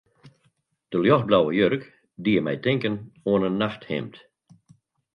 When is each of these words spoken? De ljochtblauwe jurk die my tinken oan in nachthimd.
De 0.95 1.01
ljochtblauwe 1.03 1.51
jurk 1.59 1.83
die 2.27 2.41
my 2.45 2.55
tinken 2.63 2.95
oan 3.31 3.47
in 3.49 3.59
nachthimd. 3.63 4.15